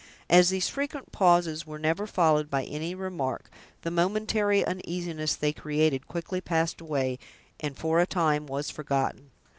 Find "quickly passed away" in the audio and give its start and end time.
6.07-7.19